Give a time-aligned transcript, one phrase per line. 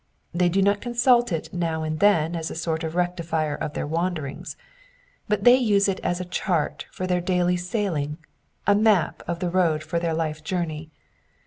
[0.33, 3.85] They do not consult it now and then as a sort of rectifier of their
[3.85, 4.57] wander ings,
[5.29, 8.17] but they use it as a chart for their daily sailing,
[8.65, 10.89] a map of the road for their life journey.